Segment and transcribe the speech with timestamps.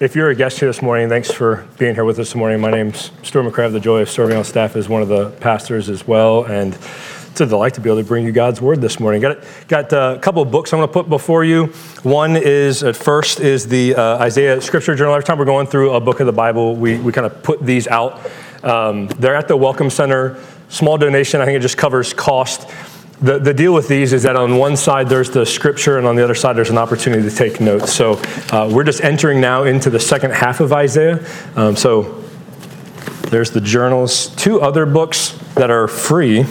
[0.00, 2.60] If you're a guest here this morning, thanks for being here with us this morning.
[2.60, 5.88] My name's Stuart have the joy of serving on staff as one of the pastors
[5.88, 8.98] as well, and it's a delight to be able to bring you God's word this
[8.98, 9.22] morning.
[9.22, 11.66] Got got uh, a couple of books I'm going to put before you.
[12.02, 15.14] One is at first is the uh, Isaiah Scripture Journal.
[15.14, 17.64] Every time we're going through a book of the Bible, we we kind of put
[17.64, 18.20] these out.
[18.64, 20.42] Um, they're at the Welcome Center.
[20.70, 21.40] Small donation.
[21.40, 22.68] I think it just covers cost.
[23.22, 26.16] The, the deal with these is that on one side there's the scripture, and on
[26.16, 27.92] the other side there's an opportunity to take notes.
[27.92, 28.20] So
[28.50, 31.24] uh, we're just entering now into the second half of Isaiah.
[31.56, 32.22] Um, so
[33.30, 34.28] there's the journals.
[34.36, 36.42] Two other books that are free.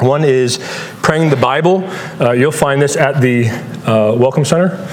[0.00, 0.58] One is
[1.02, 1.84] Praying the Bible.
[2.20, 4.88] Uh, you'll find this at the uh, Welcome Center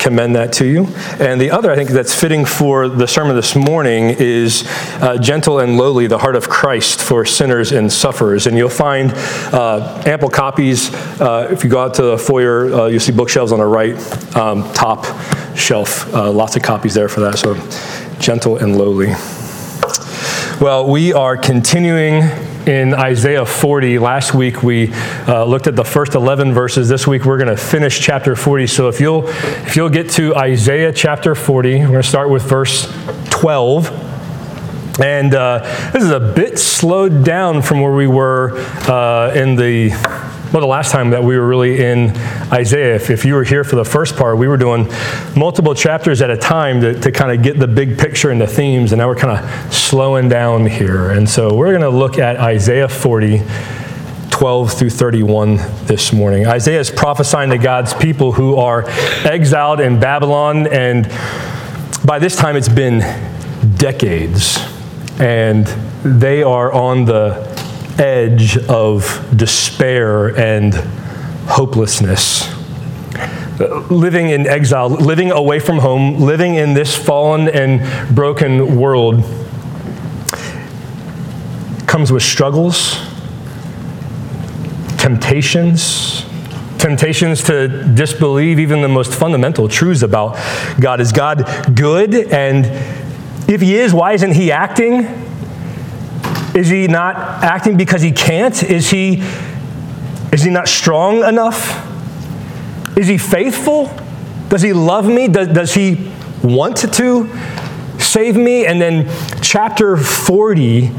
[0.00, 0.86] commend that to you.
[1.20, 4.64] And the other, I think, that's fitting for the sermon this morning is
[5.00, 8.46] uh, Gentle and Lowly, the Heart of Christ for Sinners and Sufferers.
[8.46, 9.12] And you'll find
[9.52, 10.92] uh, ample copies.
[11.20, 13.96] Uh, if you go out to the foyer, uh, you'll see bookshelves on the right
[14.36, 15.04] um, top
[15.56, 16.12] shelf.
[16.14, 17.38] Uh, lots of copies there for that.
[17.38, 17.54] So,
[18.18, 19.14] Gentle and Lowly.
[20.60, 22.22] Well, we are continuing
[22.66, 23.98] in Isaiah 40.
[23.98, 24.92] Last week we
[25.26, 26.88] uh, looked at the first 11 verses.
[26.88, 28.66] This week we're going to finish chapter 40.
[28.66, 32.42] So if you'll if you'll get to Isaiah chapter 40, we're going to start with
[32.42, 32.92] verse
[33.30, 35.00] 12.
[35.00, 35.60] And uh,
[35.92, 39.90] this is a bit slowed down from where we were uh, in the
[40.52, 42.10] well, the last time that we were really in
[42.52, 44.88] Isaiah, if, if you were here for the first part, we were doing
[45.36, 48.48] multiple chapters at a time to, to kind of get the big picture and the
[48.48, 51.10] themes, and now we're kind of slowing down here.
[51.10, 53.42] And so we're going to look at Isaiah 40.
[54.30, 56.46] 12 through 31 this morning.
[56.46, 58.88] Isaiah is prophesying to God's people who are
[59.26, 61.04] exiled in Babylon, and
[62.06, 63.00] by this time it's been
[63.76, 64.56] decades,
[65.18, 65.66] and
[66.02, 67.49] they are on the
[68.00, 70.74] edge of despair and
[71.46, 72.52] hopelessness.
[73.90, 79.22] Living in exile, living away from home, living in this fallen and broken world
[81.86, 82.96] comes with struggles,
[84.96, 86.24] temptations,
[86.78, 90.38] temptations to disbelieve even the most fundamental truths about
[90.80, 91.00] God.
[91.00, 91.44] Is God
[91.74, 92.14] good?
[92.14, 92.64] And
[93.50, 95.19] if He is, why isn't He acting?
[96.54, 98.62] Is he not acting because he can't?
[98.62, 99.22] Is he,
[100.32, 101.86] is he not strong enough?
[102.96, 103.90] Is he faithful?
[104.48, 105.28] Does he love me?
[105.28, 106.10] Does, does he
[106.42, 107.30] want to
[108.00, 108.66] save me?
[108.66, 109.08] And then
[109.40, 110.90] chapter 40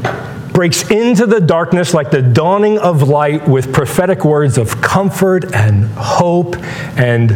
[0.54, 5.84] breaks into the darkness like the dawning of light with prophetic words of comfort and
[5.96, 6.56] hope
[6.96, 7.32] and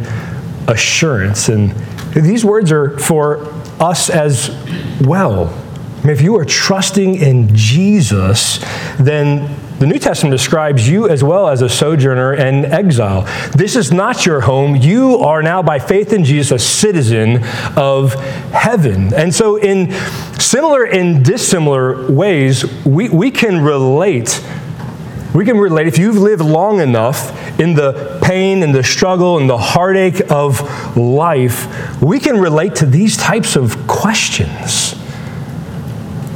[0.69, 1.51] assurance.
[1.51, 1.73] And
[2.13, 3.47] these words are for
[3.79, 4.51] us as
[5.03, 5.66] well
[6.11, 8.59] if you are trusting in Jesus,
[8.99, 13.23] then the New Testament describes you as well as a sojourner and exile.
[13.53, 14.75] This is not your home.
[14.75, 17.45] You are now, by faith in Jesus, a citizen
[17.77, 18.15] of
[18.53, 19.13] heaven.
[19.13, 19.93] And so, in
[20.41, 24.43] similar and dissimilar ways, we, we can relate.
[25.35, 29.51] We can relate, if you've lived long enough in the pain and the struggle and
[29.51, 34.86] the heartache of life, we can relate to these types of questions.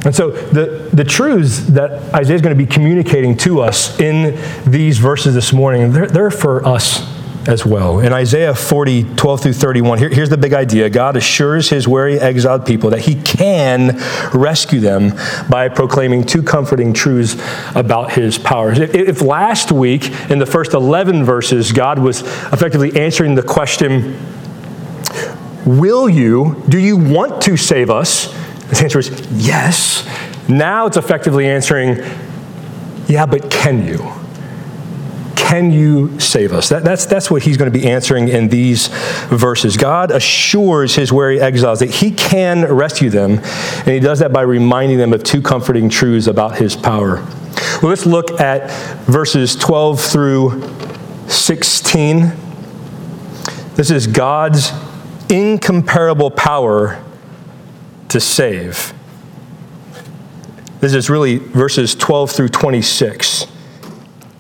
[0.05, 4.39] And so the, the truths that Isaiah is going to be communicating to us in
[4.71, 7.07] these verses this morning, they're, they're for us
[7.47, 8.01] as well.
[8.01, 12.19] In Isaiah 40, 12 through 31, here, here's the big idea God assures his weary,
[12.19, 13.99] exiled people that he can
[14.33, 15.13] rescue them
[15.49, 17.37] by proclaiming two comforting truths
[17.75, 18.79] about his powers.
[18.79, 22.23] If, if last week, in the first 11 verses, God was
[22.53, 24.19] effectively answering the question,
[25.67, 28.35] Will you, do you want to save us?
[28.71, 30.09] The answer is yes.
[30.49, 31.99] Now it's effectively answering,
[33.09, 33.99] yeah, but can you?
[35.35, 36.69] Can you save us?
[36.69, 38.87] That, that's, that's what he's going to be answering in these
[39.29, 39.77] verses.
[39.77, 44.43] God assures his weary exiles that he can rescue them, and he does that by
[44.43, 47.17] reminding them of two comforting truths about his power.
[47.83, 48.71] Well, let's look at
[49.07, 50.63] verses 12 through
[51.27, 52.33] 16.
[53.75, 54.71] This is God's
[55.29, 57.05] incomparable power
[58.11, 58.93] to save.
[60.81, 63.47] This is really verses 12 through 26.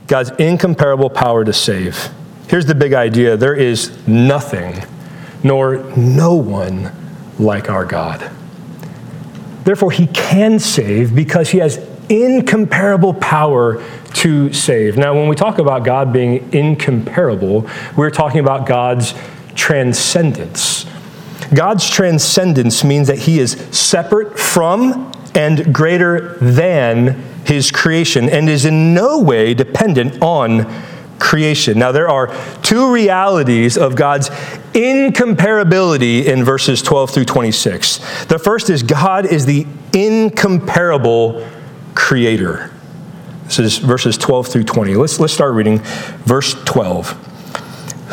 [0.07, 2.09] God's incomparable power to save.
[2.49, 4.83] Here's the big idea there is nothing,
[5.45, 6.91] nor no one
[7.39, 8.31] like our God.
[9.65, 11.79] Therefore, he can save because he has
[12.09, 13.85] incomparable power
[14.15, 14.97] to save.
[14.97, 19.15] Now, when we talk about God being incomparable, we're talking about God's
[19.55, 20.87] transcendence.
[21.55, 28.65] God's transcendence means that he is separate from and greater than his creation and is
[28.65, 30.67] in no way dependent on
[31.19, 31.79] creation.
[31.79, 34.31] Now, there are two realities of God's
[34.73, 38.25] incomparability in verses 12 through 26.
[38.27, 41.47] The first is God is the incomparable
[41.95, 42.73] creator.
[43.45, 44.95] This is verses 12 through 20.
[44.95, 45.79] Let's, let's start reading
[46.25, 47.30] verse 12.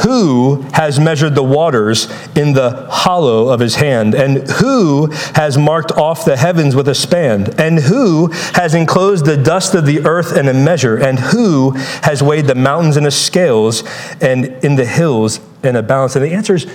[0.03, 2.05] Who has measured the waters
[2.35, 4.13] in the hollow of his hand?
[4.13, 7.53] And who has marked off the heavens with a span?
[7.59, 10.97] And who has enclosed the dust of the earth in a measure?
[10.97, 11.71] And who
[12.03, 13.83] has weighed the mountains in a scales
[14.21, 16.15] and in the hills in a balance?
[16.15, 16.67] And the answer is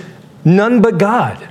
[0.43, 1.47] none but God.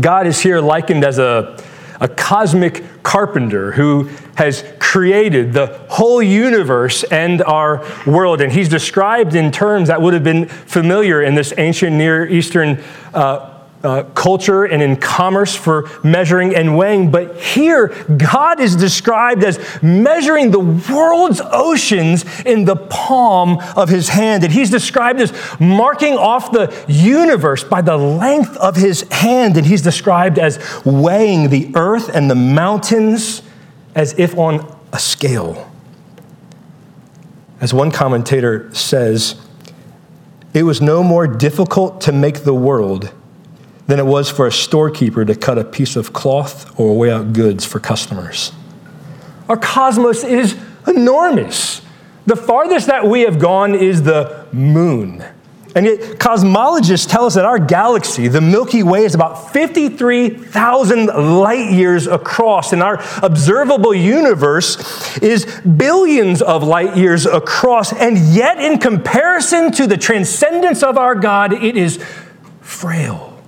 [0.00, 1.62] God is here likened as a,
[2.00, 8.42] a cosmic carpenter who has created the whole universe and our world.
[8.42, 12.78] And he's described in terms that would have been familiar in this ancient Near Eastern
[13.14, 17.10] uh, uh, culture and in commerce for measuring and weighing.
[17.10, 24.10] But here, God is described as measuring the world's oceans in the palm of his
[24.10, 24.44] hand.
[24.44, 29.56] And he's described as marking off the universe by the length of his hand.
[29.56, 33.40] And he's described as weighing the earth and the mountains
[33.94, 35.70] as if on a scale.
[37.60, 39.40] As one commentator says,
[40.54, 43.12] it was no more difficult to make the world
[43.86, 47.32] than it was for a storekeeper to cut a piece of cloth or weigh out
[47.32, 48.52] goods for customers.
[49.48, 50.56] Our cosmos is
[50.86, 51.82] enormous.
[52.26, 55.24] The farthest that we have gone is the moon.
[55.74, 61.72] And yet, cosmologists tell us that our galaxy, the Milky Way, is about 53,000 light
[61.72, 67.92] years across, and our observable universe is billions of light years across.
[67.92, 72.04] And yet, in comparison to the transcendence of our God, it is
[72.60, 73.42] frail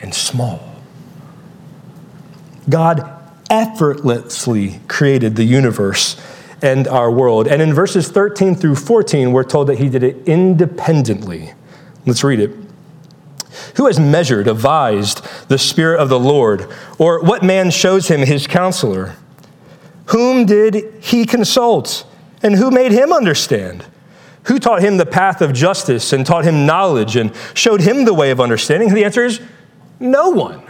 [0.00, 0.60] and small.
[2.68, 3.10] God
[3.50, 6.20] effortlessly created the universe
[6.62, 7.46] and our world.
[7.46, 11.52] And in verses 13 through 14, we're told that he did it independently.
[12.06, 12.50] Let's read it.
[13.76, 16.68] Who has measured, advised the Spirit of the Lord?
[16.98, 19.14] Or what man shows him his counselor?
[20.06, 22.06] Whom did he consult?
[22.42, 23.84] And who made him understand?
[24.44, 28.14] Who taught him the path of justice and taught him knowledge and showed him the
[28.14, 28.94] way of understanding?
[28.94, 29.40] The answer is
[30.00, 30.62] no one.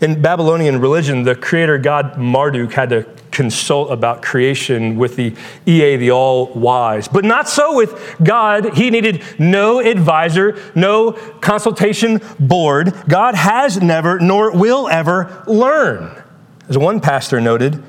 [0.00, 3.02] In Babylonian religion, the creator god Marduk had to
[3.38, 5.32] consult about creation with the
[5.64, 7.06] Ea, the all wise.
[7.06, 8.74] But not so with God.
[8.74, 12.92] He needed no advisor, no consultation board.
[13.06, 16.20] God has never, nor will ever, learn.
[16.68, 17.80] As one pastor noted,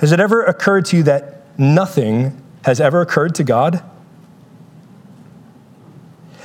[0.00, 3.82] has it ever occurred to you that nothing has ever occurred to God?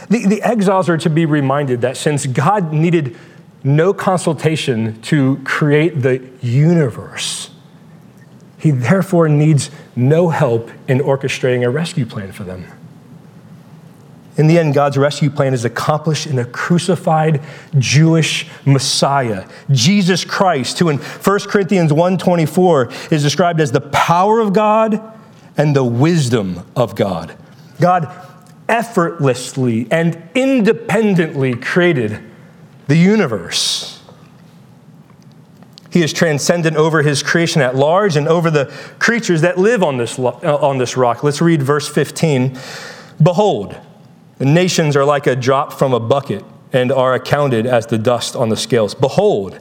[0.10, 3.18] The, the exiles are to be reminded that since God needed
[3.66, 7.50] no consultation to create the universe.
[8.58, 12.66] He therefore needs no help in orchestrating a rescue plan for them.
[14.38, 17.42] In the end, God's rescue plan is accomplished in a crucified
[17.80, 24.54] Jewish Messiah, Jesus Christ, who in 1 Corinthians 1:24 is described as the power of
[24.54, 25.02] God
[25.58, 27.34] and the wisdom of God.
[27.82, 28.10] God
[28.70, 32.20] effortlessly and independently created
[32.88, 33.97] the universe.
[35.98, 39.98] He is transcendent over his creation at large and over the creatures that live on
[39.98, 40.30] this, uh,
[40.62, 41.24] on this rock.
[41.24, 42.56] Let's read verse 15.
[43.20, 43.76] Behold,
[44.38, 48.36] the nations are like a drop from a bucket and are accounted as the dust
[48.36, 48.94] on the scales.
[48.94, 49.60] Behold,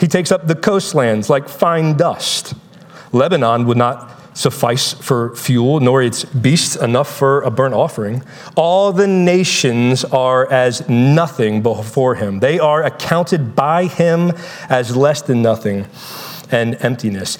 [0.00, 2.54] he takes up the coastlands like fine dust.
[3.12, 8.22] Lebanon would not suffice for fuel, nor its beasts enough for a burnt offering.
[8.54, 12.38] All the nations are as nothing before him.
[12.38, 14.32] They are accounted by him
[14.68, 15.86] as less than nothing
[16.52, 17.36] and emptiness.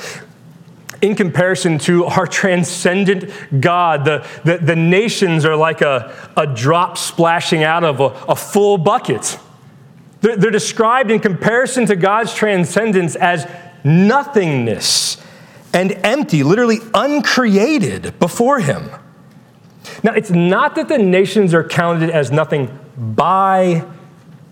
[1.00, 6.98] In comparison to our transcendent God, the, the, the nations are like a, a drop
[6.98, 9.38] splashing out of a, a full bucket.
[10.20, 13.48] They're, they're described in comparison to God's transcendence as
[13.84, 15.18] nothingness
[15.78, 18.90] and empty, literally uncreated before him.
[20.02, 23.84] Now, it's not that the nations are counted as nothing by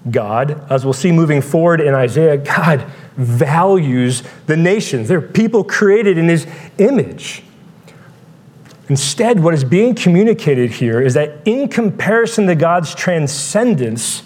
[0.09, 0.65] God.
[0.71, 2.85] As we'll see moving forward in Isaiah, God
[3.17, 5.09] values the nations.
[5.09, 6.47] They're people created in his
[6.79, 7.43] image.
[8.89, 14.23] Instead, what is being communicated here is that in comparison to God's transcendence,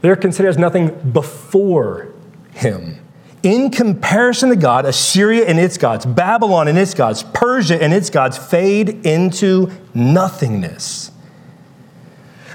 [0.00, 2.12] they're considered as nothing before
[2.54, 3.01] him
[3.42, 8.10] in comparison to God, Assyria and its gods, Babylon and its gods, Persia and its
[8.10, 11.10] gods fade into nothingness.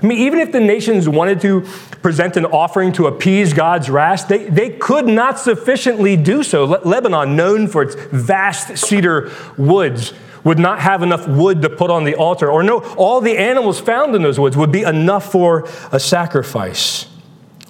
[0.02, 1.62] I mean, even if the nations wanted to
[2.02, 6.66] present an offering to appease God's wrath, they, they could not sufficiently do so.
[6.66, 10.14] Le- Lebanon, known for its vast cedar woods,
[10.44, 13.80] would not have enough wood to put on the altar, or no, all the animals
[13.80, 17.08] found in those woods would be enough for a sacrifice.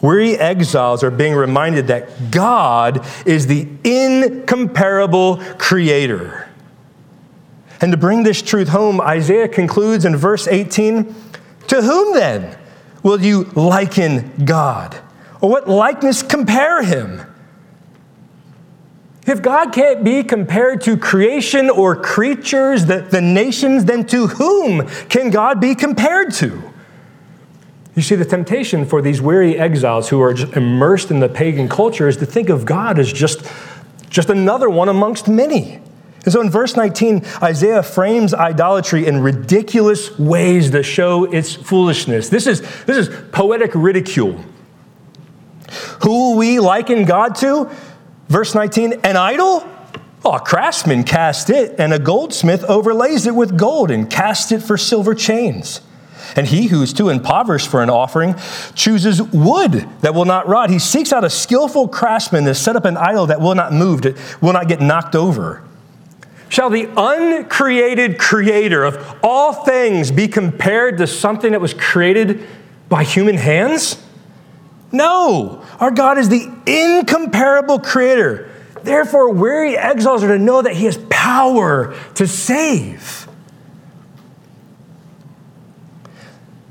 [0.01, 6.48] Weary exiles are being reminded that God is the incomparable creator.
[7.82, 11.16] And to bring this truth home, Isaiah concludes in verse 18
[11.68, 12.58] To whom then
[13.04, 15.00] will you liken God?
[15.42, 17.22] Or what likeness compare him?
[19.27, 24.88] If God can't be compared to creation or creatures, the, the nations, then to whom
[25.10, 26.74] can God be compared to?
[27.98, 32.08] You see, the temptation for these weary exiles who are immersed in the pagan culture
[32.08, 33.44] is to think of God as just,
[34.08, 35.80] just another one amongst many.
[36.24, 42.30] And so in verse 19, Isaiah frames idolatry in ridiculous ways to show its foolishness.
[42.30, 44.44] This is, this is poetic ridicule.
[46.04, 47.68] Who we liken God to?
[48.27, 49.68] Verse 19, an idol?
[50.24, 54.60] Oh, a craftsman cast it, and a goldsmith overlays it with gold and cast it
[54.60, 55.82] for silver chains.
[56.36, 58.36] And he who is too impoverished for an offering
[58.75, 60.69] chooses wood that will not rot.
[60.69, 64.01] He seeks out a skillful craftsman to set up an idol that will not move,
[64.03, 65.63] that will not get knocked over.
[66.50, 72.48] Shall the uncreated creator of all things be compared to something that was created
[72.88, 74.01] by human hands?
[74.91, 78.50] No, our God is the incomparable creator.
[78.84, 83.26] Therefore, weary exiles are to know that he has power to save.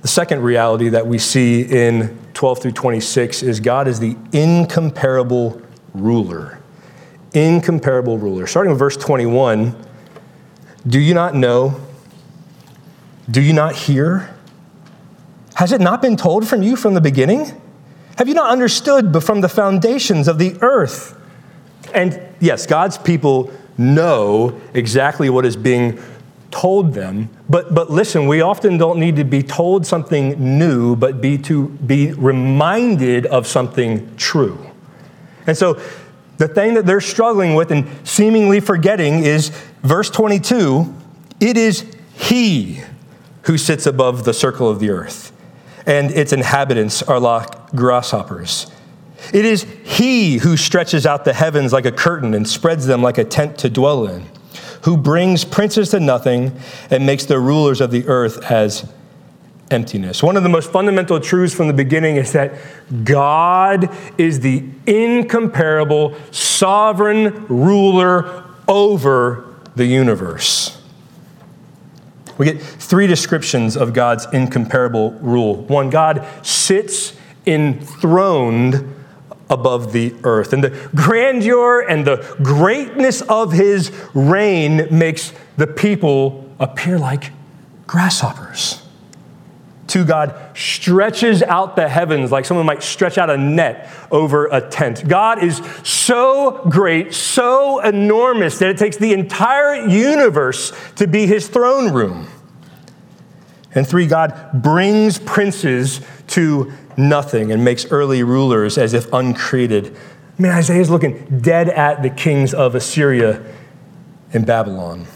[0.07, 5.61] The second reality that we see in 12 through 26 is God is the incomparable
[5.95, 6.61] ruler.
[7.35, 8.47] Incomparable ruler.
[8.47, 9.75] Starting with verse 21
[10.87, 11.81] Do you not know?
[13.29, 14.33] Do you not hear?
[15.57, 17.61] Has it not been told from you from the beginning?
[18.17, 21.21] Have you not understood but from the foundations of the earth?
[21.93, 26.01] And yes, God's people know exactly what is being
[26.61, 27.29] told them.
[27.51, 31.69] But, but listen, we often don't need to be told something new, but be to
[31.69, 34.59] be reminded of something true.
[35.47, 35.79] And so
[36.39, 39.51] the thing that they're struggling with and seemingly forgetting is
[39.83, 40.95] verse 22
[41.39, 41.85] it is
[42.15, 42.81] He
[43.43, 45.33] who sits above the circle of the earth,
[45.85, 48.73] and its inhabitants are like grasshoppers.
[49.35, 53.19] It is He who stretches out the heavens like a curtain and spreads them like
[53.19, 54.25] a tent to dwell in
[54.87, 56.57] who brings princes to nothing
[56.91, 58.89] and makes the rulers of the earth as
[59.73, 60.23] emptiness.
[60.23, 62.53] One of the most fundamental truths from the beginning is that
[63.03, 70.81] God is the incomparable sovereign ruler over the universe.
[72.39, 75.65] We get three descriptions of God's incomparable rule.
[75.65, 78.95] One, God sits enthroned
[79.49, 80.53] above the earth.
[80.53, 87.33] And the grandeur and the greatness of his reign makes the people appear like
[87.87, 88.83] grasshoppers.
[89.87, 94.61] Two, God stretches out the heavens like someone might stretch out a net over a
[94.61, 95.07] tent.
[95.07, 101.49] God is so great, so enormous that it takes the entire universe to be his
[101.49, 102.27] throne room.
[103.77, 109.97] And three, God brings princes to nothing and makes early rulers as if uncreated.
[110.39, 113.43] I mean, Isaiah's looking dead at the kings of Assyria
[114.33, 115.07] and Babylon.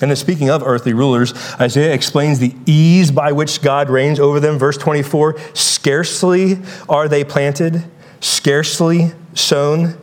[0.00, 4.40] And then speaking of earthly rulers, Isaiah explains the ease by which God reigns over
[4.40, 4.58] them.
[4.58, 6.58] Verse 24 Scarcely
[6.88, 7.84] are they planted,
[8.20, 9.98] scarcely sown,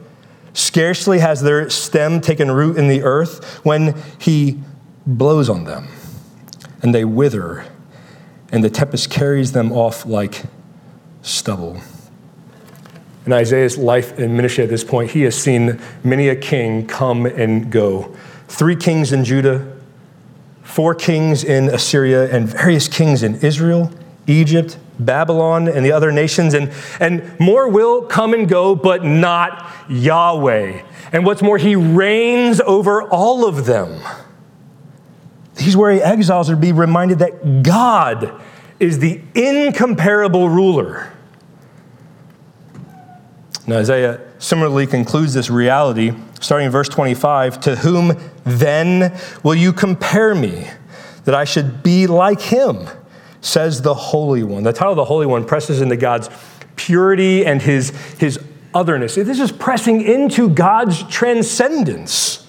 [0.54, 4.60] scarcely has their stem taken root in the earth when he
[5.06, 5.88] blows on them,
[6.82, 7.66] and they wither,
[8.52, 10.44] and the tempest carries them off like
[11.28, 11.82] stubble.
[13.26, 17.26] In Isaiah's life and ministry at this point, he has seen many a king come
[17.26, 18.16] and go.
[18.48, 19.78] Three kings in Judah,
[20.64, 23.92] four kings in Assyria, and various kings in Israel,
[24.28, 26.54] Egypt, Babylon, and the other nations.
[26.54, 30.82] And, and more will come and go, but not Yahweh.
[31.12, 34.02] And what's more, he reigns over all of them.
[35.56, 38.42] These weary exiles are to be reminded that God
[38.80, 41.12] is the incomparable ruler.
[43.68, 49.74] Now, Isaiah similarly concludes this reality, starting in verse 25 To whom then will you
[49.74, 50.68] compare me,
[51.26, 52.88] that I should be like him?
[53.42, 54.64] Says the Holy One.
[54.64, 56.30] The title of the Holy One presses into God's
[56.78, 58.40] purity and his, his
[58.74, 59.16] otherness.
[59.16, 62.48] This is pressing into God's transcendence.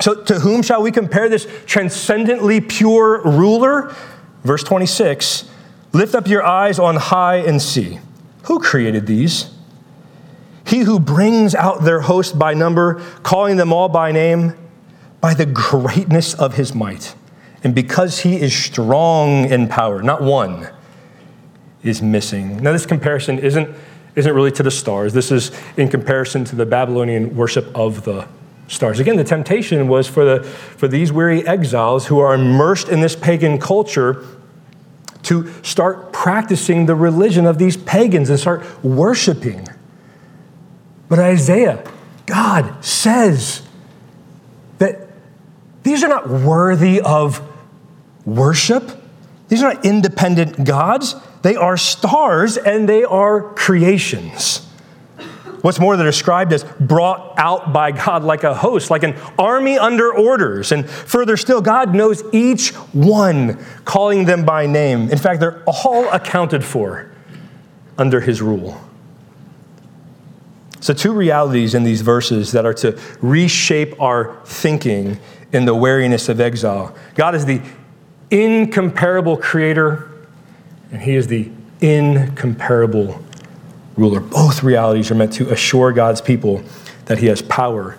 [0.00, 3.94] So, to whom shall we compare this transcendently pure ruler?
[4.44, 5.50] Verse 26
[5.92, 7.98] Lift up your eyes on high and see.
[8.46, 9.50] Who created these?
[10.64, 14.54] He who brings out their host by number, calling them all by name.
[15.20, 17.14] by the greatness of his might.
[17.64, 20.68] And because he is strong in power, not one
[21.82, 22.58] is missing.
[22.62, 23.74] Now, this comparison isn't,
[24.14, 25.12] isn't really to the stars.
[25.12, 28.28] This is in comparison to the Babylonian worship of the
[28.68, 29.00] stars.
[29.00, 33.16] Again, the temptation was for, the, for these weary exiles who are immersed in this
[33.16, 34.24] pagan culture
[35.26, 39.66] to start practicing the religion of these pagans and start worshiping.
[41.08, 41.84] But Isaiah,
[42.26, 43.62] God says
[44.78, 45.08] that
[45.82, 47.40] these are not worthy of
[48.24, 48.90] worship.
[49.48, 51.14] These are not independent gods.
[51.42, 54.65] They are stars and they are creations.
[55.62, 59.78] What's more, they're described as brought out by God like a host, like an army
[59.78, 60.72] under orders.
[60.72, 65.10] And further still, God knows each one, calling them by name.
[65.10, 67.10] In fact, they're all accounted for
[67.98, 68.80] under his rule.
[70.80, 75.18] So, two realities in these verses that are to reshape our thinking
[75.52, 76.94] in the wariness of exile.
[77.14, 77.60] God is the
[78.30, 80.08] incomparable creator,
[80.92, 83.24] and he is the incomparable
[83.96, 84.20] ruler.
[84.20, 86.62] Both realities are meant to assure God's people
[87.06, 87.98] that he has power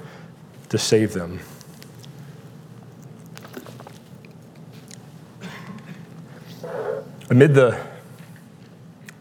[0.69, 1.39] to save them.
[7.29, 7.77] Amid the,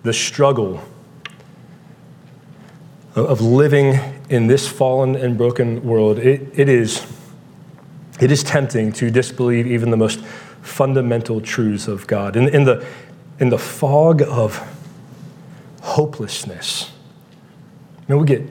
[0.03, 0.83] the struggle
[3.17, 7.05] of living in this fallen and broken world, it, it, is,
[8.21, 10.21] it is tempting to disbelieve even the most
[10.63, 12.37] fundamental truths of God.
[12.37, 12.87] In, in, the,
[13.41, 14.61] in the fog of
[15.87, 16.91] hopelessness.
[18.09, 18.43] You know, we get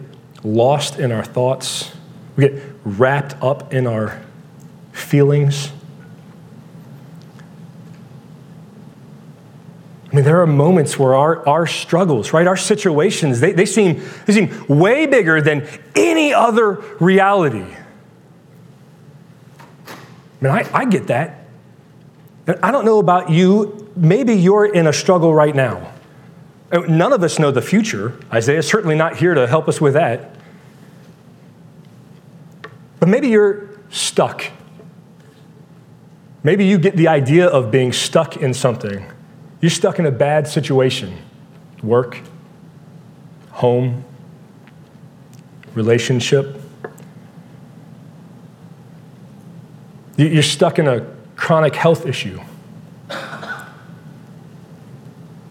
[0.44, 1.92] lost in our thoughts,
[2.38, 4.22] we get wrapped up in our
[4.94, 5.72] feelings.
[10.12, 14.02] I mean, there are moments where our, our struggles, right, our situations, they, they, seem,
[14.26, 17.66] they seem way bigger than any other reality.
[19.88, 19.96] I
[20.40, 21.48] mean, I, I get that.
[22.64, 23.92] I don't know about you.
[23.98, 25.92] Maybe you're in a struggle right now.
[26.76, 28.20] Uh, none of us know the future.
[28.34, 30.36] Isaiah's certainly not here to help us with that.
[33.00, 34.46] But maybe you're stuck.
[36.44, 39.10] Maybe you get the idea of being stuck in something.
[39.62, 41.18] You're stuck in a bad situation
[41.82, 42.20] work,
[43.52, 44.04] home,
[45.76, 46.60] relationship.
[50.18, 52.40] You're stuck in a chronic health issue.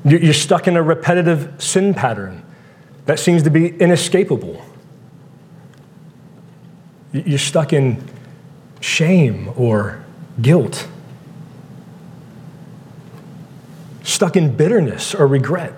[0.04, 2.42] You're stuck in a repetitive sin pattern
[3.06, 4.62] that seems to be inescapable.
[7.12, 8.06] You're stuck in
[8.80, 10.04] shame or
[10.42, 10.86] guilt,
[14.02, 15.72] stuck in bitterness or regret.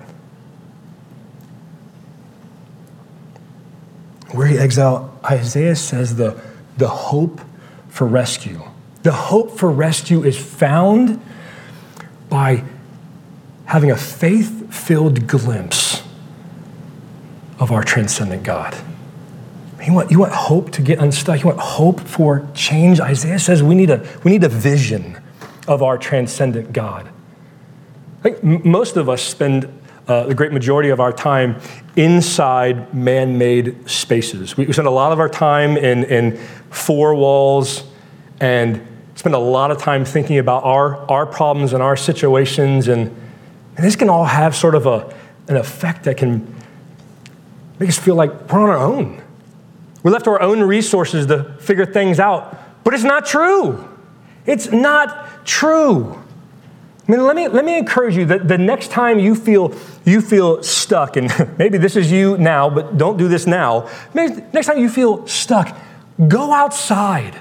[4.34, 6.40] Weary exile, Isaiah says the,
[6.78, 7.40] the hope
[7.88, 8.62] for rescue.
[9.04, 11.22] The hope for rescue is found
[12.28, 12.64] by
[13.66, 16.02] having a faith filled glimpse
[17.58, 18.76] of our transcendent God.
[19.84, 21.40] You want, you want hope to get unstuck?
[21.40, 23.00] You want hope for change?
[23.00, 25.20] Isaiah says we need a, we need a vision
[25.68, 27.08] of our transcendent God.
[28.20, 29.68] I think most of us spend
[30.08, 31.60] uh, the great majority of our time
[31.96, 34.56] inside man made spaces.
[34.56, 36.36] We, we spend a lot of our time in, in
[36.70, 37.84] four walls
[38.40, 43.14] and spend a lot of time thinking about our, our problems and our situations and
[43.76, 45.14] and this can all have sort of a,
[45.48, 46.54] an effect that can
[47.78, 49.22] make us feel like we're on our own.
[50.02, 52.84] We're left to our own resources to figure things out.
[52.84, 53.86] But it's not true.
[54.46, 56.22] It's not true.
[57.08, 60.20] I mean, let me, let me encourage you that the next time you feel, you
[60.20, 63.88] feel stuck, and maybe this is you now, but don't do this now.
[64.14, 65.76] Maybe next time you feel stuck,
[66.28, 67.38] go outside.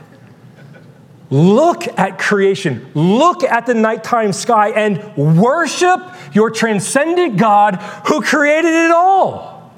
[1.29, 5.99] Look at creation, look at the nighttime sky, and worship
[6.33, 7.75] your transcendent God
[8.07, 9.73] who created it all.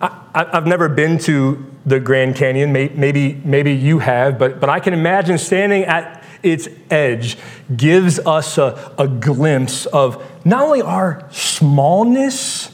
[0.00, 2.72] I, have never been to the Grand Canyon.
[2.72, 7.38] Maybe, maybe you have, but, but I can imagine standing at its edge
[7.74, 12.72] gives us a, a glimpse of not only our smallness,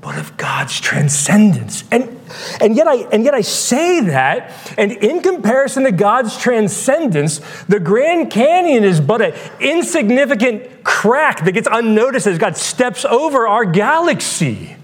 [0.00, 1.84] but of God's transcendence.
[1.92, 2.19] And,
[2.60, 7.80] and, yet I, and yet I say that, and in comparison to God's transcendence, the
[7.80, 13.64] Grand Canyon is but an insignificant crack that gets unnoticed as God steps over our
[13.64, 14.76] galaxy.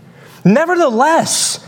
[0.45, 1.59] Nevertheless,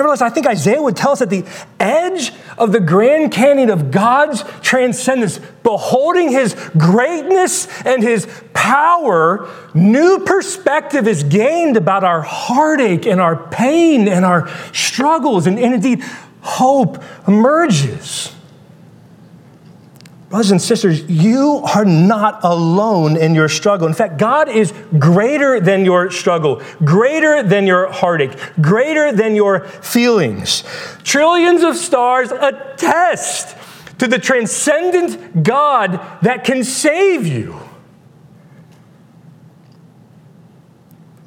[0.00, 1.44] Nevertheless, I think Isaiah would tell us at the
[1.78, 10.20] edge of the Grand Canyon of God's transcendence, beholding his greatness and his power, new
[10.20, 16.02] perspective is gained about our heartache and our pain and our struggles, and, and indeed,
[16.40, 18.34] hope emerges.
[20.30, 23.88] Brothers and sisters, you are not alone in your struggle.
[23.88, 29.66] In fact, God is greater than your struggle, greater than your heartache, greater than your
[29.66, 30.62] feelings.
[31.02, 33.56] Trillions of stars attest
[33.98, 37.60] to the transcendent God that can save you.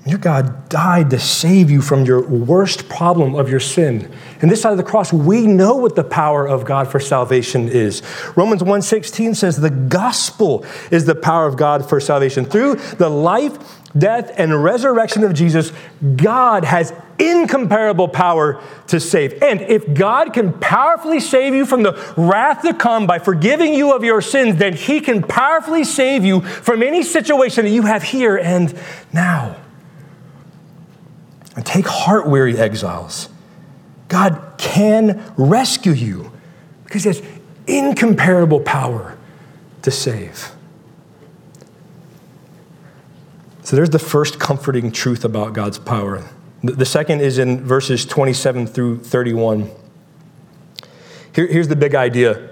[0.06, 4.12] Your God died to save you from your worst problem of your sin.
[4.42, 7.70] And this side of the cross, we know what the power of God for salvation
[7.70, 8.02] is.
[8.36, 12.44] Romans 1:16 says the gospel is the power of God for salvation.
[12.44, 13.58] Through the life,
[13.98, 15.72] death, and resurrection of Jesus,
[16.18, 19.42] God has incomparable power to save.
[19.42, 23.94] And if God can powerfully save you from the wrath to come by forgiving you
[23.94, 28.04] of your sins, then he can powerfully save you from any situation that you have
[28.04, 28.78] here and
[29.14, 29.56] now.
[31.56, 33.30] And take heart, weary exiles.
[34.08, 36.32] God can rescue you
[36.84, 37.22] because He has
[37.68, 39.18] incomparable power
[39.84, 40.52] to save.
[43.64, 46.24] So there's the first comforting truth about God's power.
[46.64, 49.70] The second is in verses 27 through 31.
[51.34, 52.50] Here, here's the big idea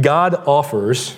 [0.00, 1.16] God offers.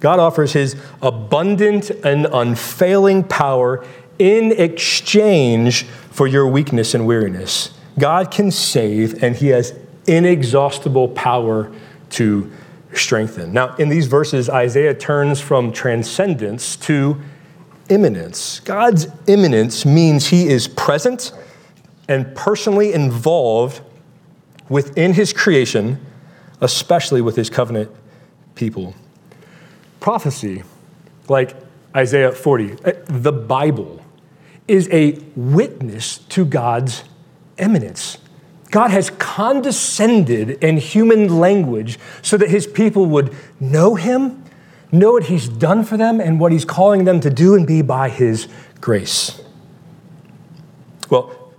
[0.00, 3.86] God offers his abundant and unfailing power
[4.22, 7.76] in exchange for your weakness and weariness.
[7.98, 11.72] God can save, and He has inexhaustible power
[12.10, 12.50] to
[12.94, 13.52] strengthen.
[13.52, 17.20] Now, in these verses, Isaiah turns from transcendence to
[17.88, 18.60] immanence.
[18.60, 21.32] God's immanence means He is present
[22.08, 23.80] and personally involved
[24.68, 25.98] within His creation,
[26.60, 27.90] especially with His covenant
[28.54, 28.94] people.
[29.98, 30.62] Prophecy,
[31.28, 31.56] like
[31.96, 34.01] Isaiah 40, eh, the Bible,
[34.68, 37.04] is a witness to God's
[37.58, 38.18] immanence.
[38.70, 44.42] God has condescended in human language so that his people would know him,
[44.90, 47.82] know what he's done for them, and what he's calling them to do and be
[47.82, 48.48] by his
[48.80, 49.42] grace.
[51.10, 51.52] Well,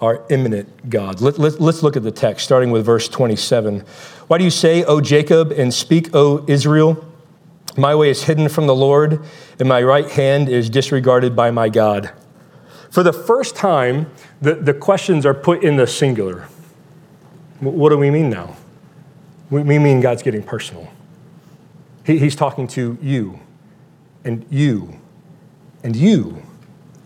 [0.00, 1.22] our immanent God.
[1.22, 3.80] Let, us let, look at the text, starting with verse 27.
[4.26, 7.02] Why do you say, O Jacob, and speak, O Israel?
[7.76, 9.20] My way is hidden from the Lord,
[9.58, 12.10] and my right hand is disregarded by my God.
[12.90, 14.10] For the first time,
[14.40, 16.48] the, the questions are put in the singular.
[17.60, 18.56] What do we mean now?
[19.50, 20.90] We mean God's getting personal.
[22.04, 23.40] He, he's talking to you,
[24.24, 24.98] and you,
[25.82, 26.42] and you,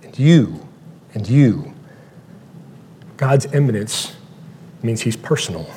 [0.02, 0.66] and you,
[1.14, 1.74] and you.
[3.16, 4.16] God's immanence
[4.82, 5.68] means he's personal.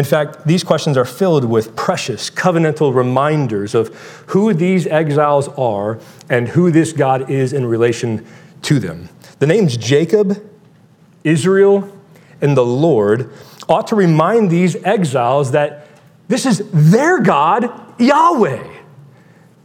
[0.00, 3.88] In fact, these questions are filled with precious covenantal reminders of
[4.28, 8.24] who these exiles are and who this God is in relation
[8.62, 9.10] to them.
[9.40, 10.42] The names Jacob,
[11.22, 11.94] Israel,
[12.40, 13.30] and the Lord
[13.68, 15.86] ought to remind these exiles that
[16.28, 18.72] this is their God, Yahweh.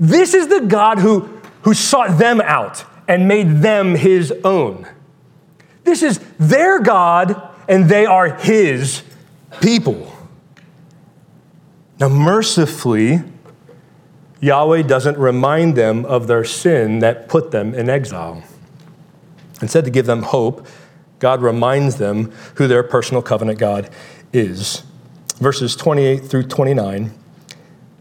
[0.02, 1.22] This is the God who,
[1.62, 4.86] who sought them out and made them his own.
[5.86, 9.02] This is their God, and they are his
[9.62, 10.12] people.
[12.00, 13.24] Now, mercifully,
[14.42, 18.44] Yahweh doesn't remind them of their sin that put them in exile.
[19.62, 20.68] Instead, to give them hope,
[21.20, 23.90] God reminds them who their personal covenant God
[24.34, 24.84] is.
[25.38, 27.14] Verses 28 through 29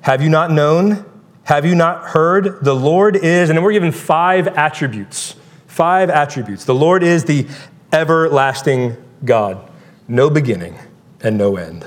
[0.02, 1.04] Have you not known?
[1.44, 2.64] Have you not heard?
[2.64, 5.36] The Lord is, and we're given five attributes.
[5.66, 6.64] Five attributes.
[6.64, 7.46] The Lord is the
[7.92, 9.70] everlasting God,
[10.08, 10.78] no beginning
[11.20, 11.86] and no end.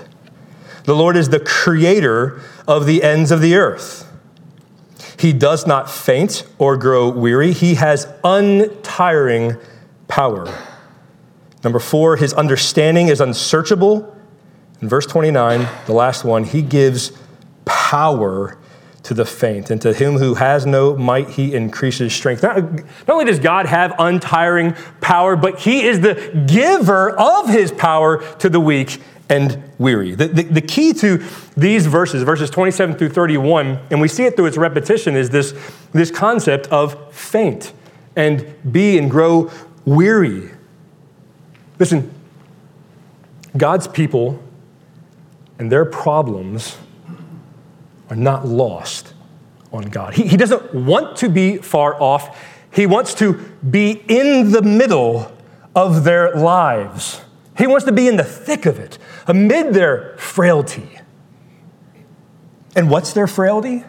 [0.87, 4.09] The Lord is the creator of the ends of the earth.
[5.19, 7.51] He does not faint or grow weary.
[7.51, 9.57] He has untiring
[10.07, 10.47] power.
[11.61, 14.15] Number four, his understanding is unsearchable.
[14.81, 17.11] In verse 29, the last one, he gives
[17.65, 18.57] power
[19.03, 22.43] to the faint, and to him who has no might, he increases strength.
[22.43, 27.73] Not, not, only does God have untiring power, but he is the giver of his
[27.73, 30.15] power to the weak and weary.
[30.15, 31.23] The, the, the, key to
[31.55, 35.53] these verses, verses 27 through 31, and we see it through its repetition, is this,
[35.91, 37.73] this concept of faint
[38.15, 39.51] and be and grow
[39.85, 40.49] weary.
[41.77, 42.13] Listen,
[43.55, 44.41] God's people
[45.59, 46.77] and their problems
[48.09, 49.13] are not lost
[49.73, 50.13] on God.
[50.13, 53.33] He, he doesn't want to be far off, He wants to
[53.69, 55.31] be in the middle
[55.75, 57.21] of their lives.
[57.57, 60.99] He wants to be in the thick of it, amid their frailty.
[62.75, 63.83] And what's their frailty?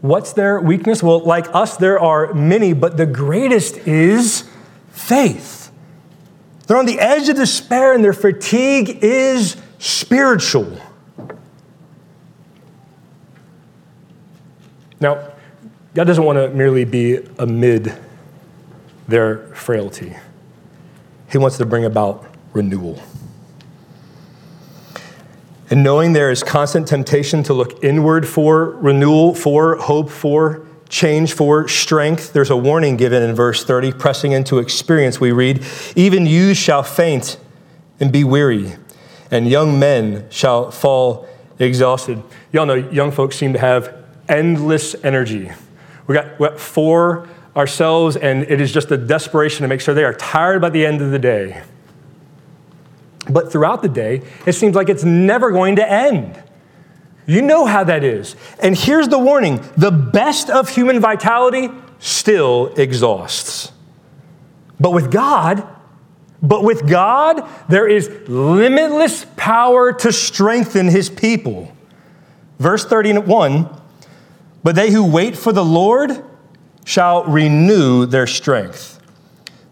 [0.00, 1.02] What's their weakness?
[1.02, 4.48] Well, like us, there are many, but the greatest is
[4.90, 5.72] faith.
[6.66, 10.80] They're on the edge of despair, and their fatigue is spiritual.
[15.00, 15.32] Now,
[15.94, 17.92] God doesn't want to merely be amid
[19.08, 20.16] their frailty,
[21.30, 23.00] He wants to bring about renewal.
[25.68, 31.32] And knowing there is constant temptation to look inward for renewal, for hope, for change,
[31.32, 33.92] for strength, there's a warning given in verse 30.
[33.92, 35.64] Pressing into experience, we read,
[35.96, 37.38] Even youths shall faint
[37.98, 38.76] and be weary,
[39.30, 42.22] and young men shall fall exhausted.
[42.52, 45.50] Y'all know young folks seem to have endless energy.
[46.06, 49.94] We got, we got four ourselves, and it is just a desperation to make sure
[49.94, 51.62] they are tired by the end of the day.
[53.28, 56.42] But throughout the day, it seems like it's never going to end.
[57.26, 58.36] You know how that is.
[58.60, 63.72] And here's the warning the best of human vitality still exhausts.
[64.78, 65.66] But with God,
[66.42, 71.72] but with God, there is limitless power to strengthen his people.
[72.58, 73.68] Verse 31
[74.62, 76.24] But they who wait for the Lord
[76.84, 78.95] shall renew their strength.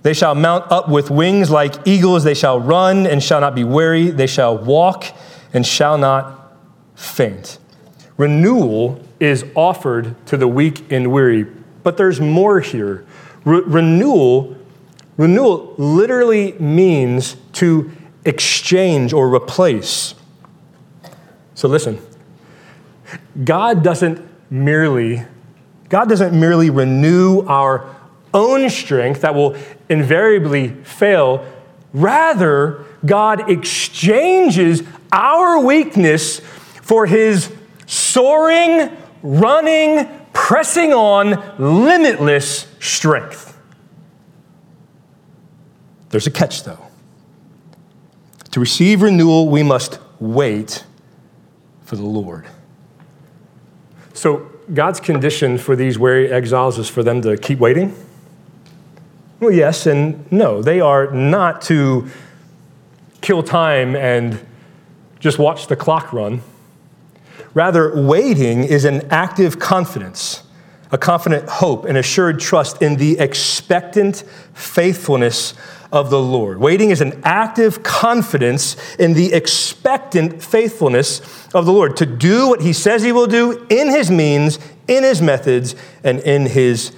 [0.04, 2.24] They shall mount up with wings like eagles.
[2.24, 4.10] They shall run and shall not be weary.
[4.10, 5.06] They shall walk
[5.54, 6.52] and shall not
[6.94, 7.58] faint.
[8.18, 11.46] Renewal is offered to the weak and weary,
[11.82, 13.06] but there's more here.
[13.46, 14.54] Re- renewal,
[15.16, 17.90] renewal literally means to
[18.26, 20.14] exchange or replace.
[21.54, 21.98] So listen,
[23.42, 25.24] God doesn't merely
[25.88, 27.93] God doesn't merely renew our
[28.34, 29.56] own strength that will
[29.88, 31.46] invariably fail.
[31.94, 37.50] Rather, God exchanges our weakness for his
[37.86, 43.56] soaring, running, pressing on, limitless strength.
[46.10, 46.84] There's a catch, though.
[48.50, 50.84] To receive renewal, we must wait
[51.84, 52.46] for the Lord.
[54.12, 57.94] So, God's condition for these weary exiles is for them to keep waiting
[59.44, 60.62] well, yes and no.
[60.62, 62.08] They are not to
[63.20, 64.40] kill time and
[65.20, 66.40] just watch the clock run.
[67.52, 70.42] Rather, waiting is an active confidence,
[70.90, 75.54] a confident hope, an assured trust in the expectant faithfulness
[75.92, 76.58] of the Lord.
[76.58, 81.20] Waiting is an active confidence in the expectant faithfulness
[81.54, 85.04] of the Lord to do what he says he will do in his means, in
[85.04, 86.92] his methods, and in his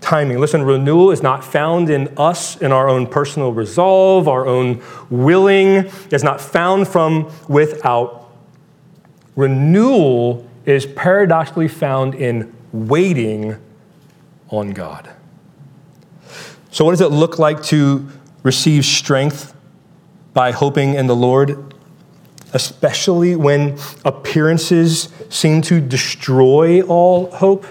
[0.00, 0.38] timing.
[0.38, 5.90] Listen, renewal is not found in us, in our own personal resolve, our own willing.
[6.10, 8.30] It's not found from without.
[9.36, 13.56] Renewal is paradoxically found in waiting
[14.50, 15.10] on God.
[16.70, 18.08] So, what does it look like to
[18.42, 19.54] receive strength
[20.32, 21.74] by hoping in the Lord?
[22.52, 27.66] Especially when appearances seem to destroy all hope?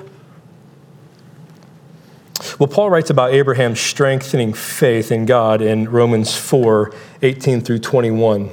[2.59, 6.91] Well, Paul writes about Abraham's strengthening faith in God in Romans 4
[7.21, 8.51] 18 through 21.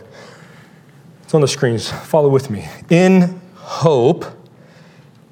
[1.22, 1.90] It's on the screens.
[1.90, 2.68] Follow with me.
[2.90, 4.26] In hope,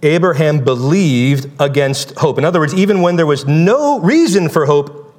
[0.03, 2.39] Abraham believed against hope.
[2.39, 5.15] In other words, even when there was no reason for hope,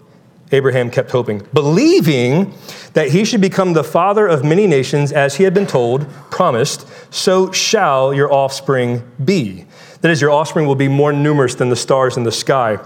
[0.52, 2.56] Abraham kept hoping, believing
[2.94, 6.88] that he should become the father of many nations as he had been told, promised,
[7.13, 9.66] so shall your offspring be.
[10.02, 12.80] That is, your offspring will be more numerous than the stars in the sky.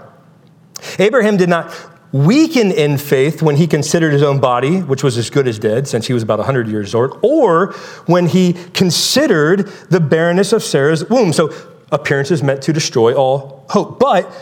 [0.98, 1.74] Abraham did not
[2.12, 5.86] weaken in faith when he considered his own body, which was as good as dead,
[5.86, 7.72] since he was about 100 years old, or
[8.06, 11.32] when he considered the barrenness of Sarah's womb.
[11.32, 11.52] So
[11.92, 13.98] appearances meant to destroy all hope.
[13.98, 14.32] But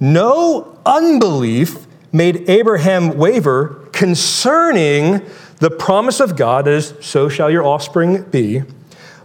[0.00, 5.22] no unbelief made Abraham waver concerning
[5.60, 8.62] the promise of God, as so shall your offspring be.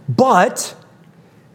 [0.08, 0.74] But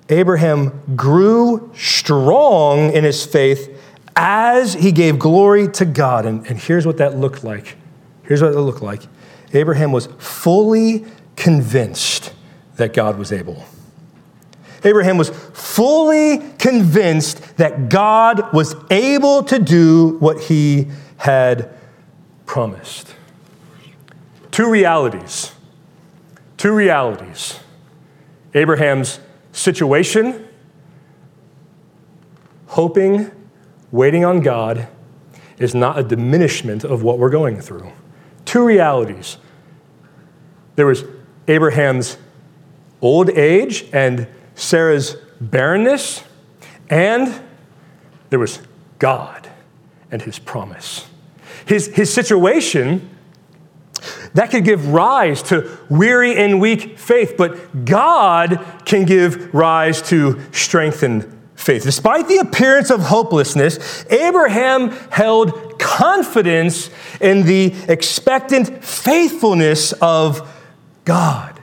[0.09, 3.78] Abraham grew strong in his faith
[4.21, 6.25] as he gave glory to God.
[6.25, 7.77] And, and here's what that looked like.
[8.23, 9.03] Here's what it looked like.
[9.53, 11.05] Abraham was fully
[11.37, 12.33] convinced
[12.75, 13.63] that God was able.
[14.83, 21.73] Abraham was fully convinced that God was able to do what he had
[22.45, 23.15] promised.
[24.51, 25.53] Two realities.
[26.57, 27.57] Two realities.
[28.53, 29.21] Abraham's
[29.53, 30.45] situation,
[32.67, 33.31] hoping
[33.91, 34.87] waiting on God
[35.57, 37.91] is not a diminishment of what we're going through.
[38.45, 39.37] Two realities.
[40.75, 41.03] There was
[41.47, 42.17] Abraham's
[43.01, 46.23] old age and Sarah's barrenness,
[46.89, 47.41] and
[48.29, 48.61] there was
[48.97, 49.49] God
[50.11, 51.07] and his promise.
[51.65, 53.09] His, his situation
[54.33, 60.39] that could give rise to weary and weak faith, but God can give rise to
[60.51, 61.83] strengthened faith.
[61.83, 70.49] Despite the appearance of hopelessness, Abraham held confidence in the expectant faithfulness of
[71.03, 71.61] God.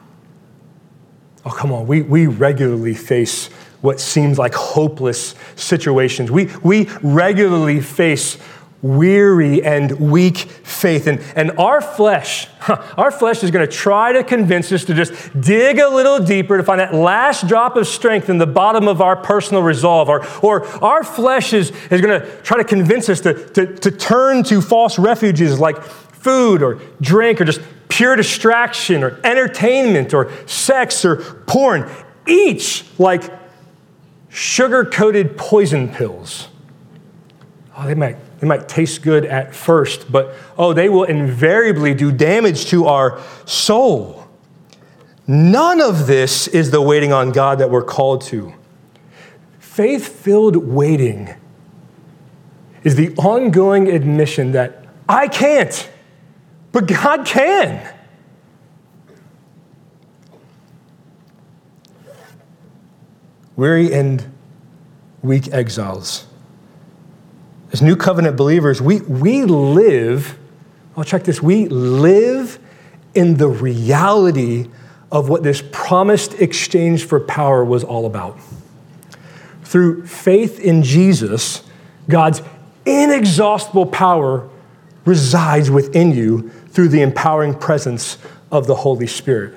[1.45, 1.87] Oh, come on.
[1.87, 3.47] We, we regularly face
[3.81, 6.31] what seems like hopeless situations.
[6.31, 8.37] We, we regularly face
[8.87, 11.07] weary and weak faith.
[11.07, 12.49] And, and our flesh,
[12.97, 16.57] our flesh is going to try to convince us to just dig a little deeper
[16.57, 20.09] to find that last drop of strength in the bottom of our personal resolve.
[20.09, 23.91] Or, or our flesh is, is going to try to convince us to, to, to
[23.91, 30.31] turn to false refuges like food or drink or just pure distraction or entertainment or
[30.47, 31.91] sex or porn,
[32.27, 33.33] each like
[34.29, 36.49] sugar coated poison pills.
[37.77, 42.13] Oh, they might they might taste good at first, but oh, they will invariably do
[42.13, 44.29] damage to our soul.
[45.27, 48.53] None of this is the waiting on God that we're called to.
[49.59, 51.35] Faith filled waiting
[52.85, 55.91] is the ongoing admission that I can't,
[56.73, 57.95] but God can.
[63.57, 64.31] Weary and
[65.23, 66.27] weak exiles
[67.77, 70.39] as new covenant believers, we, we live,
[70.97, 72.59] I'll check this, we live
[73.15, 74.71] in the reality
[75.13, 78.39] of what this promised exchange for power was all about.
[79.63, 81.65] Through faith in Jesus,
[82.09, 82.41] God's
[82.87, 84.49] inexhaustible power
[85.05, 88.17] resides within you through the empowering presence
[88.51, 89.55] of the Holy Spirit.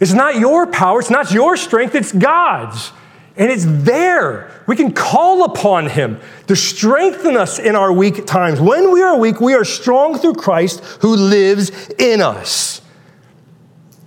[0.00, 2.90] It's not your power, it's not your strength, it's God's.
[3.36, 4.50] And it's there.
[4.66, 8.60] We can call upon Him to strengthen us in our weak times.
[8.60, 12.82] When we are weak, we are strong through Christ who lives in us.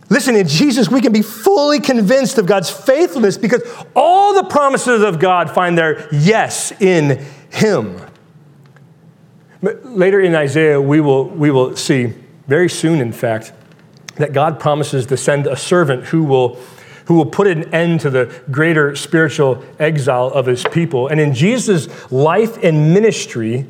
[0.10, 3.64] Listen, in Jesus, we can be fully convinced of God's faithfulness because
[3.96, 8.00] all the promises of God find their yes in Him.
[9.62, 12.14] Later in Isaiah, we will, we will see,
[12.48, 13.52] very soon in fact,
[14.18, 16.60] that God promises to send a servant who will
[17.06, 21.08] who will put an end to the greater spiritual exile of his people.
[21.08, 23.68] And in Jesus' life and ministry,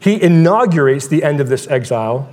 [0.00, 2.32] he inaugurates the end of this exile.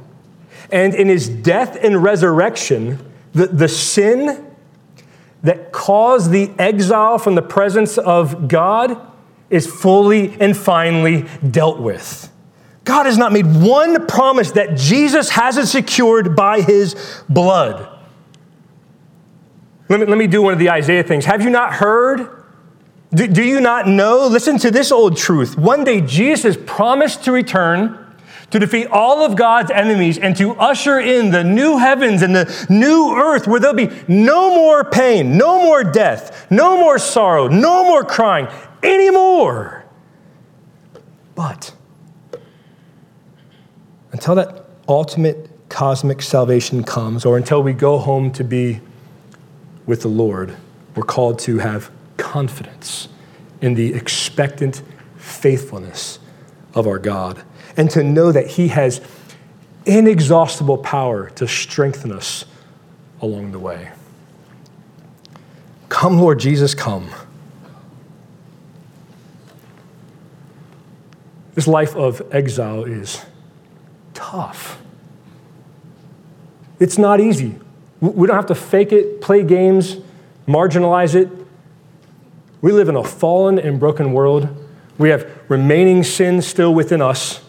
[0.72, 3.00] And in his death and resurrection,
[3.34, 4.48] the, the sin
[5.44, 9.00] that caused the exile from the presence of God
[9.50, 12.32] is fully and finally dealt with.
[12.84, 16.96] God has not made one promise that Jesus hasn't secured by his
[17.30, 17.91] blood.
[19.92, 21.26] Let me, let me do one of the Isaiah things.
[21.26, 22.46] Have you not heard?
[23.14, 24.26] Do, do you not know?
[24.28, 25.58] Listen to this old truth.
[25.58, 27.98] One day Jesus promised to return
[28.52, 32.68] to defeat all of God's enemies and to usher in the new heavens and the
[32.70, 37.84] new earth where there'll be no more pain, no more death, no more sorrow, no
[37.84, 38.48] more crying
[38.82, 39.84] anymore.
[41.36, 41.74] But
[44.14, 48.80] until that ultimate cosmic salvation comes, or until we go home to be
[49.86, 50.56] with the Lord,
[50.96, 53.08] we're called to have confidence
[53.62, 54.82] in the expectant
[55.18, 56.20] faithfulness
[56.74, 57.44] of our God
[57.78, 59.02] and to know that He has
[59.86, 62.46] inexhaustible power to strengthen us
[63.22, 63.92] along the way.
[65.90, 67.10] Come, Lord Jesus, come.
[71.54, 73.26] This life of exile is
[74.14, 74.82] tough.
[76.80, 77.56] It's not easy.
[78.02, 79.98] We don't have to fake it, play games,
[80.48, 81.30] marginalize it.
[82.62, 84.50] We live in a fallen and broken world.
[84.98, 87.42] We have remaining sin still within us.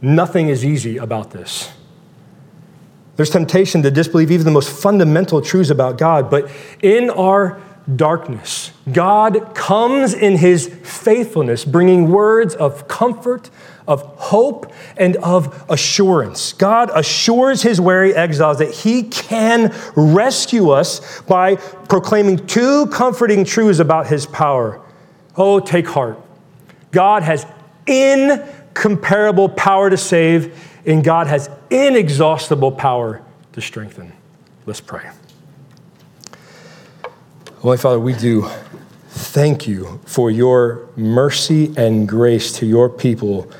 [0.00, 1.70] Nothing is easy about this.
[3.16, 6.48] There's temptation to disbelieve even the most fundamental truths about God, but
[6.82, 7.60] in our
[7.96, 13.50] darkness, God comes in his faithfulness, bringing words of comfort,
[13.88, 16.52] of hope and of assurance.
[16.52, 23.78] God assures his weary exiles that he can rescue us by proclaiming two comforting truths
[23.78, 24.80] about his power.
[25.36, 26.20] Oh, take heart.
[26.92, 27.46] God has
[27.86, 33.22] incomparable power to save, and God has inexhaustible power
[33.54, 34.12] to strengthen.
[34.66, 35.08] Let's pray.
[37.60, 38.48] Holy Father, we do
[39.08, 43.50] thank you for your mercy and grace to your people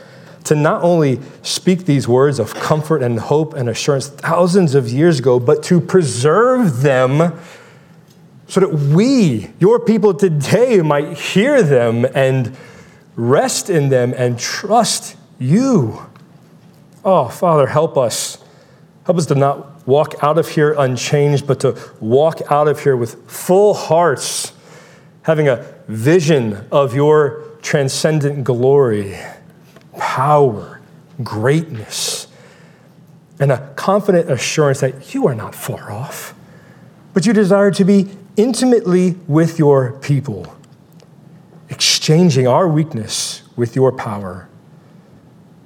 [0.49, 5.18] to not only speak these words of comfort and hope and assurance thousands of years
[5.18, 7.38] ago, but to preserve them
[8.46, 12.57] so that we, your people today, might hear them and
[13.14, 16.03] rest in them and trust you.
[17.05, 18.42] Oh, Father, help us.
[19.05, 22.96] Help us to not walk out of here unchanged, but to walk out of here
[22.96, 24.53] with full hearts,
[25.22, 29.18] having a vision of your transcendent glory,
[29.99, 30.80] power,
[31.22, 32.26] greatness,
[33.40, 36.34] and a confident assurance that you are not far off,
[37.12, 40.57] but you desire to be intimately with your people,
[41.68, 44.49] exchanging our weakness with your power.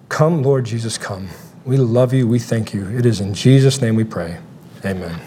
[0.08, 1.28] Come, Lord Jesus, come.
[1.64, 2.26] We love you.
[2.26, 2.88] We thank you.
[2.88, 4.38] It is in Jesus' name we pray.
[4.84, 5.20] Amen.